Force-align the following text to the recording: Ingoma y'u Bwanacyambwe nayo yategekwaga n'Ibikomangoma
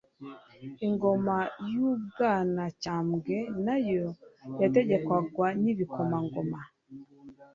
Ingoma 0.87 1.37
y'u 1.71 1.89
Bwanacyambwe 2.05 3.37
nayo 3.65 4.05
yategekwaga 4.61 5.45
n'Ibikomangoma 5.61 6.59